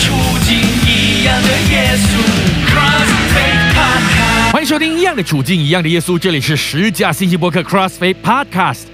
[0.00, 0.14] 处
[0.46, 2.22] 境，一样的耶稣。
[4.52, 8.84] 欢迎收听《一样的处境，一样的耶稣》，这里是十架信息播客 CrossFit Podcast。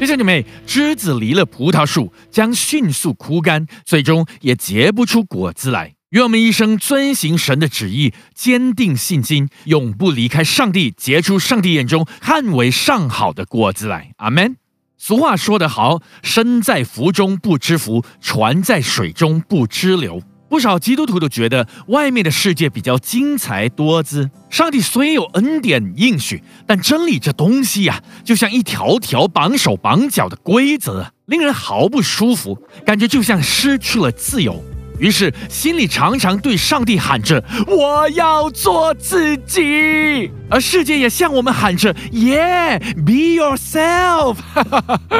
[0.00, 5.94] 弟兄姐妹，枝子离了葡萄树，将迅速枯干，最终也结不出果子来。
[6.10, 14.12] 愿我们一生遵行神的旨意，坚定信心，永不离开上帝，结出上帝眼中看为上好的果子来。
[14.16, 14.56] 阿门。
[15.02, 20.20] 俗话说得好，身在福中不知福，船在水中不知流。
[20.50, 24.30] 不少基督徒都觉得外面的世界比较精彩多姿。
[24.50, 34.62] 上帝虽有恩典应许，但真理这东西呀、就像一条条绑手绑脚的规则，令人毫不舒服，感觉就像失去了自由。
[35.00, 44.36] 于是心里常常对上帝喊着：“我要做自己。”而世界也向我们喊着：“Yeah，be yourself。”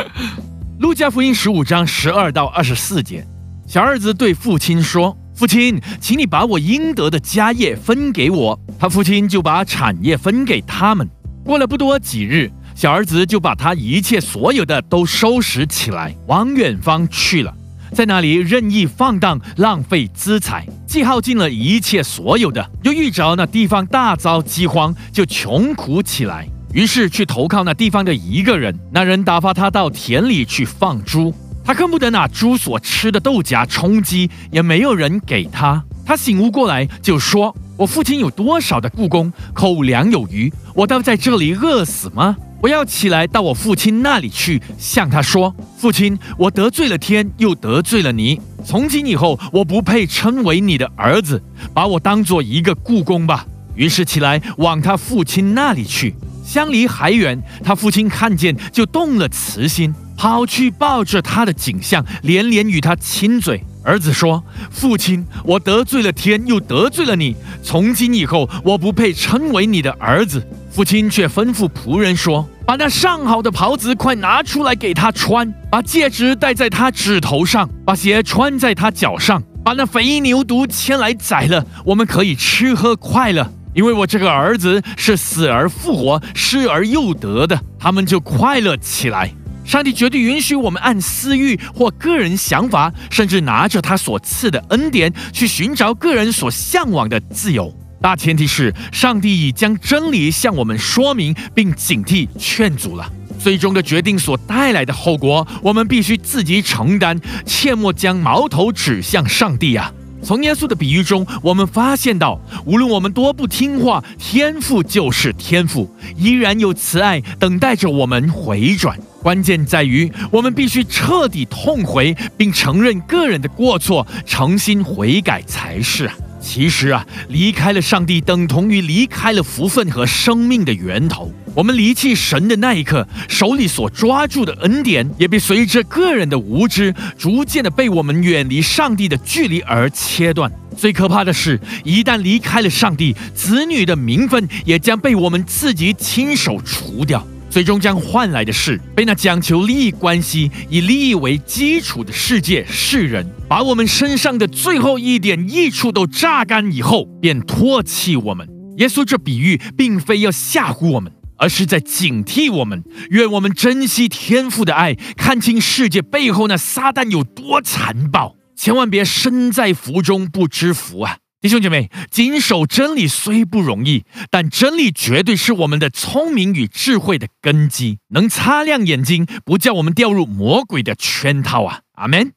[0.78, 3.26] 路加福音十五章十二到二十四节，
[3.66, 11.08] 小儿子对父亲说：“父亲，请你把我应得的家业分给我。”他父亲就把产业分给他们。
[11.44, 17.54] 过了不多几日，小儿子就把他一切所有的都收拾起来，往远方去了。
[17.92, 26.48] 在那里任意放荡，浪费资财，既耗尽了一切所有的，又遇着那地方大遭饥荒，就穷苦起来。
[26.72, 35.82] 于是去投靠那地方的一个人，那人打发他到田里去放猪，他恨不得拿猪所吃的豆荚充饥，也没有人给他。
[36.06, 42.36] 他醒悟过来，就说：“我父亲有多少的故宫，口粮有余，我倒在这里饿死吗？
[42.62, 48.38] 我要起来到我父亲那里去，向他说：父亲，我得罪了天，又得罪了你。
[48.64, 53.46] 从今以后，我不配称为你的儿子，把我当做一个故宫吧。
[53.74, 56.14] 于是起来往他父亲那里去。
[56.44, 63.62] 相离还远，他父亲看见就动了慈心，跑去抱着他的景象，连连与他亲嘴。
[63.82, 67.34] 儿子说：“父亲，我得罪了天，又得罪了你。
[67.62, 83.52] 从今以后，我不配称为你的儿子。”父亲却吩咐仆人说：“把那上好的袍子快拿出来给他穿，把戒指戴在他指头上，把鞋穿在他脚上，把那肥牛犊牵来宰了，我们可以吃喝快乐。
[83.74, 89.32] 因为我这个儿子是死而复活、失而又得的，他们就快乐起来。”
[89.64, 97.72] 上帝绝对允许我们按私欲或个人想法，甚至拿着他所赐的恩典去寻找个人所向往的自由。
[98.00, 103.10] 大前提是，上帝已将真理向我们说明并警惕劝阻了。
[103.38, 109.92] 最终的决定所带来的后果，我们必须自己承担，切莫将矛头指向上帝啊！
[110.22, 118.98] 从耶稣的比喻中，我们发现到，无论我们多不听话，天赋就是天赋，依然有慈爱等待着我们回转。
[119.22, 126.14] 关键在于，我们必须彻底痛悔，并承认个人的过错，诚心悔改才是啊。
[126.40, 131.30] 其实啊，离开了上帝，等同于离开了福分和生命的源头。
[131.54, 140.50] 我们离弃神的那一刻，手里所抓住的恩典，也被随着个人的无知，逐渐的被我们远离上帝的距离而切断。
[140.76, 147.26] 最可怕的是，一旦离开了上帝，子女的名分也将被我们自己亲手除掉。
[147.50, 158.48] 最终将换来的是被那讲求利益关系、以利益为基础的世界世人，把我们身上的最后一点益处都榨干以后，便唾弃我们。
[158.76, 162.84] 耶稣这比喻并非要吓唬我们，而是在警惕我们。
[163.10, 171.16] 愿我们珍惜天父的爱，看清世界背后那撒旦有多残暴，千万别身在福中不知福啊！
[171.42, 181.80] 弟兄姐妹，谨守真理虽不容易，但真理绝对是我们的聪明与智慧的根基，能擦亮眼睛，不叫我们掉入魔鬼的圈套啊！
[181.94, 182.30] 阿门。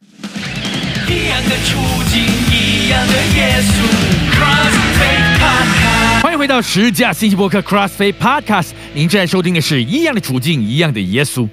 [1.10, 1.78] 一样的处
[2.10, 3.84] 境，一样的耶稣。
[6.22, 11.50] 欢迎回到十架信息博客 CrossFit Podcast，您正在收听的是一样的处境，一样的耶稣。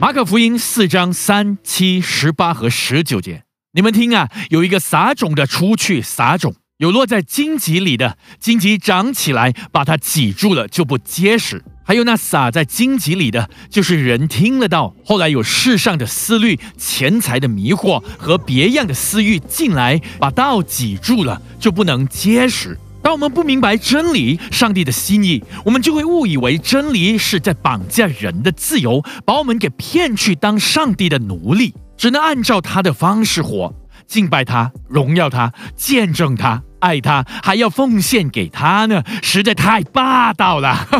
[0.00, 3.42] 马可福音四章三、七、十八和十九节，
[3.74, 6.54] 你们听啊，有一个撒种的出去撒种。
[6.78, 22.78] 有落在荆棘里的，荆棘长起来，把它挤住了，就不结实；还有那撒在荆棘里的，就是人听了道，后来有世上的思虑、钱财的迷惑和别样的私欲进来，把道挤住了，就不能结实。
[23.02, 33.74] 当我们不明白真理、上帝的心意，我们就会误以为真理是在绑架人的自由，把我们给骗去当上帝的奴隶，只能按照他的方式活。
[34.06, 40.86] 敬拜他，荣耀他，见证他，爱他，还要奉献给他呢，实在太霸道了。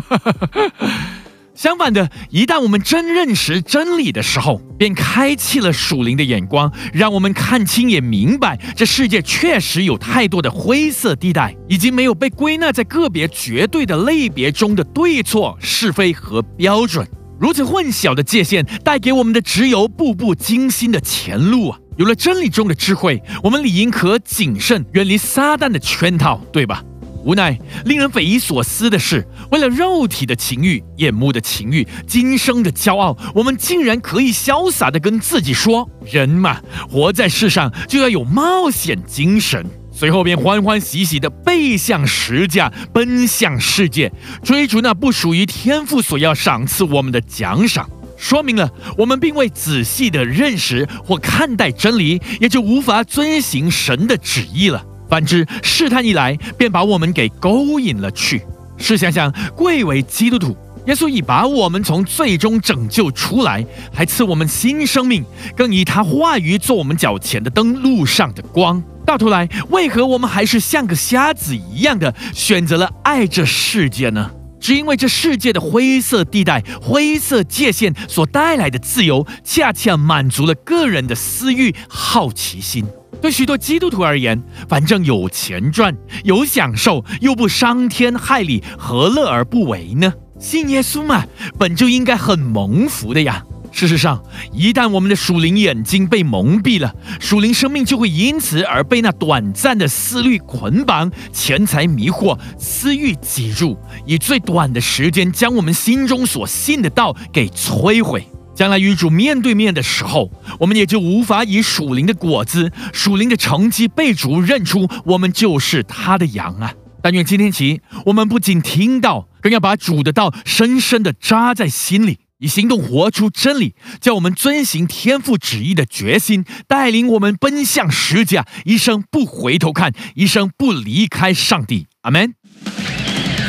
[1.55, 17.09] 相反的，一旦我们真认识真理的时候，便开启了属灵的眼光，让我们看清也明白，这世界确实有太多的灰色地带，以及没有被归纳在个别绝对的类别中的对错、是非和标准。
[17.41, 21.79] 如此混淆的界限，带给我们的只有步步惊心的前路啊！
[21.97, 26.83] 有了真理中的智慧，我们理应可谨慎，远离撒旦的圈套，对吧？
[27.25, 44.13] 无奈，令人匪夷所思的是，为了肉体的情欲、眼目的情欲、今生的骄傲，我们竟然可以潇洒地跟自己说：“人嘛，活在世上就要有冒险精神。”随后便欢欢喜喜地背向十架，奔向世界，
[44.45, 47.89] 追逐那不属于天赋所要赏赐我们的奖赏。
[48.17, 54.85] 说明了我们并未仔细地认识或看待真理，也就无法遵行神的旨意了。
[55.09, 58.43] 反之，试探一来，便把我们给勾引了去。
[58.77, 65.25] 试想想，贵为基督徒，耶稣已把我们从最终拯救出来，还赐我们新生命，
[65.57, 68.83] 更以他话语做我们脚前的灯，路上的光。
[69.07, 74.33] 到头来，为何我们还是像个瞎子一样的选择了爱这世界呢？
[74.67, 82.85] 只因为这世界的灰色地带、灰色界限所带来的自由，恰恰满足了个人的私欲、好奇心。
[83.23, 90.13] 对许多基督徒而言，反正有钱赚、有享受，又不伤天害理，何乐而不为呢？
[90.41, 91.25] 信耶稣嘛，
[91.57, 93.45] 本就应该很蒙福的呀。
[93.77, 94.23] 事实上，
[94.55, 103.77] 一旦我们的属灵眼睛被蒙蔽了，属灵生命就会因此而被那短暂的思虑捆绑、钱财迷惑、私欲挤入，
[104.07, 108.27] 以最短的时间将我们心中所信的道给摧毁。
[108.55, 116.73] 将来与主面对面的时候，我们也就无法以属灵的果子、属灵的成绩被主认出我们就是他的羊啊！
[117.03, 131.87] 但愿今天起，我们不仅听到，更要把主的道深深的扎在心里，以行动活出真理，叫我们遵行天父旨意的决心，带领我们奔向十架，一生不回头看，一生不离开上帝。
[132.03, 132.35] 阿门。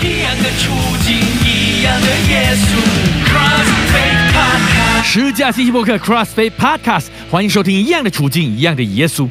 [0.02, 0.72] 一样的处
[1.04, 2.78] 境，一样的耶稣。
[5.04, 9.24] 十架信息播客 CrossFit Podcast，欢迎收听《一样的处境，一样的耶稣》。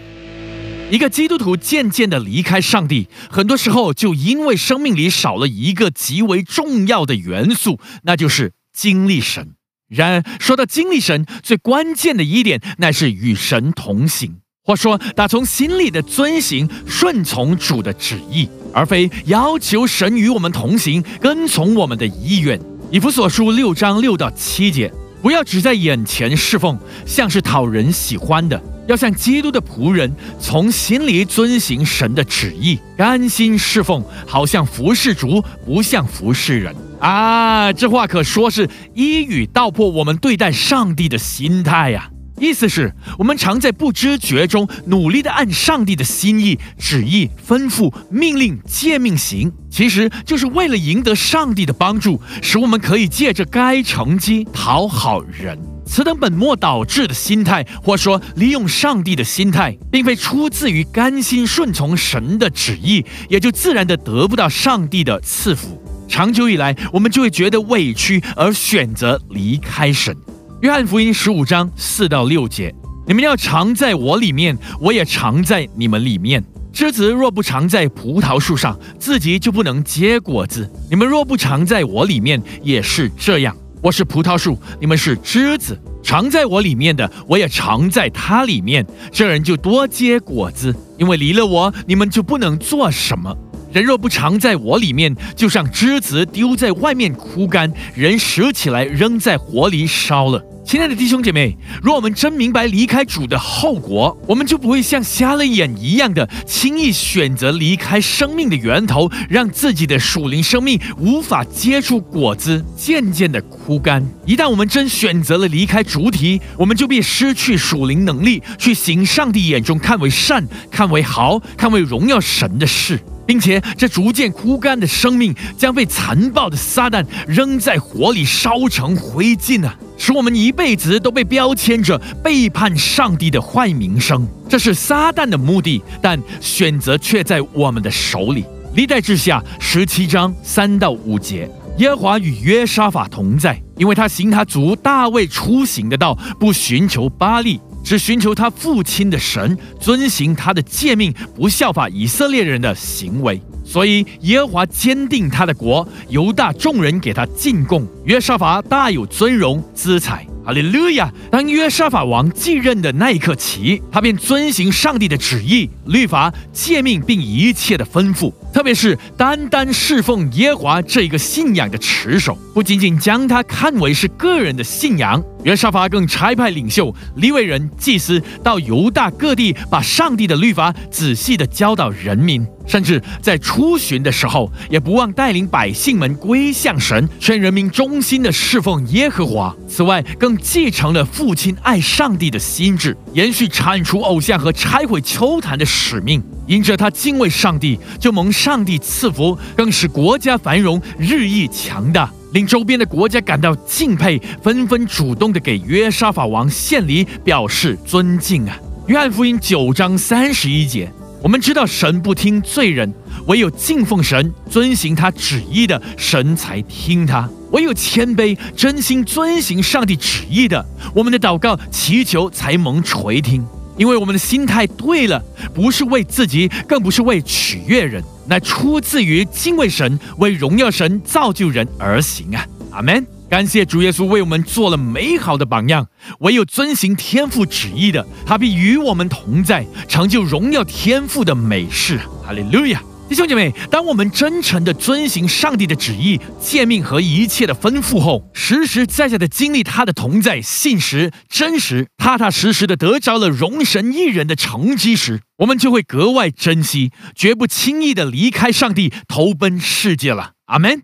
[0.91, 9.55] 一个基督徒渐渐的离开上帝，很多时候就因为生命里少了一个极为重要的元素，那就是经历神。
[9.89, 14.37] 然而，说到经历神，最关键的一点，乃是与神同行。
[14.63, 22.61] 或说，打从心里的遵行、顺从主的旨意，而非要求神与我们同行、跟从我们的意愿。
[22.91, 26.77] 以弗所书六章六到七节，不要只在眼前侍奉，
[27.07, 36.75] 像是讨人喜欢的，要像基督的仆人，从心里遵行神的旨意，甘心侍奉，好像服侍主，不像服侍人。
[37.01, 42.11] 啊，这话可说是一语道破我们对待上帝的心态呀。
[42.39, 55.59] 意思是我们常在不知觉中努力的按上帝的心意、旨意、吩咐、命令、诫命行，其实就是为了赢得上帝的帮助，使我们可以借着该成绩讨好人。
[55.87, 65.81] 此等本末倒置的心态，或说利用上帝的心态，并非出自于甘心顺从神的旨意，也就自然的得不到上帝的赐福。
[66.09, 70.15] 长久以来，我们就会觉得委屈，而选择离开神。
[70.63, 72.75] 约翰福音十五章四到六节：
[73.07, 76.45] 你们要常在我里面，我也常在你们里面。
[76.73, 80.71] 枝子若不常在葡萄树上，自己就不能结果子。
[80.91, 83.57] 你们若不常在我里面，也是这样。
[83.87, 85.81] 我是葡萄树，你们是枝子。
[86.03, 88.85] 常在我里面的，我也常在它里面。
[89.13, 93.33] 这人就多结果子，因为离了我，你们就不能做什么。
[93.73, 100.45] 人若不常在我里面，就像枝子丢在外面枯干，人拾起来扔在火里烧了。
[100.67, 114.05] 亲爱的弟兄姐妹，若我们真明白离开主的后果，我们就不会像瞎了眼一样的轻易选择离开生命的源头，让自己的属灵生命无法结出果子，渐渐的枯干。
[114.25, 122.99] 一旦我们真选择了离开主体，我们就必失去属灵能力，去行上帝眼中看为善、看为好、看为荣耀神的事。
[123.27, 129.77] 并且，这逐渐枯干的生命将被残暴的撒旦扔在火里烧成灰烬啊！
[129.99, 134.27] 使我们一辈子都被标签着背叛上帝的坏名声。
[134.49, 138.45] 这是撒旦的目的，但选择却在我们的手里。
[138.75, 147.61] 历代志下十七章三到五节：耶和华与约沙法同在，因为他行他族大卫出行的道，不寻求巴利。
[147.87, 153.41] 只寻求他父亲的神，遵行他的诫命，不效法以色列人的行为。
[153.65, 160.27] 所以耶和华坚定他的国，犹大众人给他进贡，约沙法大有尊荣资财。
[160.45, 161.13] 哈利路亚！
[161.31, 168.33] 当约沙法王继任的那一刻起，他便遵行上帝的旨意、律法、诫命，并一切的吩咐。
[168.53, 189.55] 特别是单单侍奉耶和华这一个信仰的持守，不仅仅将他看为是个人的信仰，约沙法更差派领袖、利未人、祭司到犹大各地，把上帝的律法仔细的教导人民，甚至在出巡的时候，也不忘带领百姓们归向神，劝人民忠心的侍奉耶和华。
[189.69, 196.21] 此外，更继承了父亲爱上帝的心智，延续铲除偶像和拆毁秋坛的使命。
[196.49, 208.55] 因着他敬畏上帝，就蒙上帝赐福，更使国家繁荣，日益强大，令周边的国家感到敬佩，纷纷主动的给约沙法王献礼，表示尊敬啊。
[208.89, 212.93] 约翰福音九章三十一节，我们知道神不听罪人，
[213.27, 220.63] 唯有敬奉神、遵行他旨意的神才听他；唯有谦卑、真心遵行上帝旨意的，
[220.95, 223.43] 我们的祷告祈求才蒙垂听。
[223.79, 225.25] 因为我们的心态对了，
[225.55, 232.47] 不是为自己，更不是为取悦人，乃出自于敬畏神、为荣耀神、造就人而行啊！
[232.71, 233.07] 阿门。
[233.29, 235.89] 感谢主耶稣为我们做了美好的榜样。
[236.21, 241.99] 唯有遵行天父旨意的，他必与我们同在，成就荣耀天父的美事。
[242.25, 242.81] 哈利路亚。
[243.09, 260.33] 弟兄姐妹，当我们真诚地遵行上帝的旨意、诫命和一切的吩咐后，实实在在地经历他的同在、信实、真实，踏踏实实地得着了容神一人的成绩时，我们就会格外珍惜，绝不轻易地离开上帝，投奔世界了。
[260.47, 260.83] 阿门。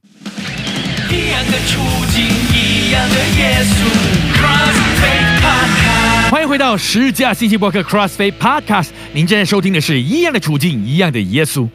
[1.10, 1.80] 一样的处
[2.14, 2.24] 境，
[2.54, 4.12] 一样的耶稣。
[6.30, 11.68] 欢迎回到十架信息博客 CrossFit Podcast，您正在收听的是一样的处境，一样的耶稣。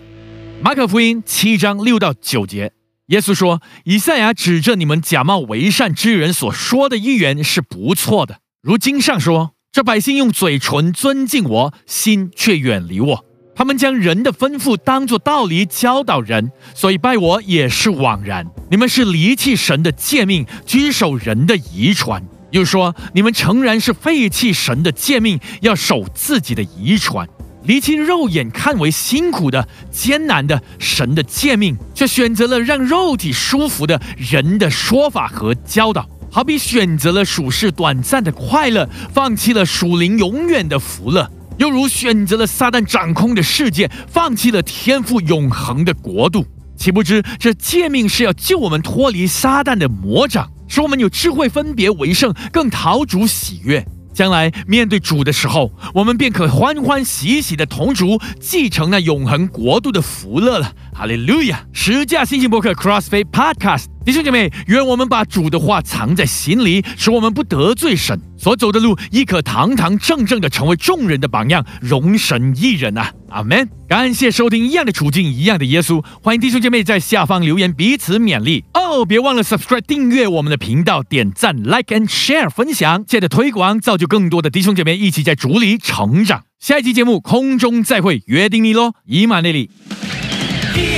[0.60, 2.74] 马可福音七章六到九节，
[3.08, 8.40] 耶稣说：“以赛亚指着你们假冒为善之人所说的预言是不错的。
[8.64, 13.26] 如经上说，这百姓用嘴唇尊敬我，心却远离我。
[13.56, 18.46] 他们将人的吩咐当作道理教导人，所以拜我也是枉然。
[18.72, 22.22] 你们是离弃神的诫命，居守人的遗传。
[22.52, 27.30] 又说你们诚然是废弃神的诫命，要守自己的遗传。”
[27.68, 46.46] 离弃肉眼看为辛苦的、艰难的神的诫命，却选择了让肉体舒服的人的说法和教导，好比选择了属世短暂的快乐，放弃了属灵永远的福乐；又如选择了撒旦掌控的世界，放弃了天赋永恒的国度。
[46.78, 53.86] 岂不知这诫命是要救我们脱离撒旦的魔掌，使我们有智慧分别为圣，更讨主喜悦。
[54.18, 60.74] 将来面对主的时候，我们便可欢欢喜喜的同主继承那永恒国度的福乐了。
[60.98, 61.64] 哈利路亚！
[61.72, 73.14] 十架信息博客 CrossFit Podcast，弟兄姐妹，愿我们把主的话藏在心里，使我们不得罪神，所走的路亦可堂堂正正的成为众人的榜样，容神一人啊！
[73.30, 73.70] 阿门。
[73.88, 76.04] 感谢收听一样的处境，一样的耶稣。
[76.24, 79.06] 欢迎弟兄姐妹在下方留言，彼此勉励哦。
[79.06, 86.46] 别忘了 subscribe 订阅我们的频道，点赞 like and share 分享，借着推广，造就更多的弟兄姐妹一起在主里成长。
[86.60, 89.70] 下一期节目空中再会，约定你喽，以马内利。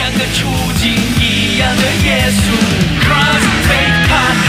[0.10, 2.50] 一样的处境，一样的耶稣
[3.06, 4.49] ，Crossfade part。